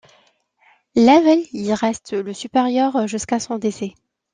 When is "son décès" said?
3.39-3.93